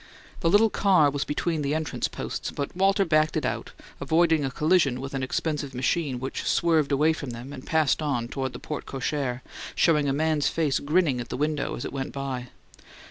[0.39, 4.49] The little car was between the entrance posts; but Walter backed it out, avoiding a
[4.49, 8.59] collision with an impressive machine which swerved away from them and passed on toward the
[8.59, 9.43] porte cochere,
[9.75, 12.47] showing a man's face grinning at the window as it went by.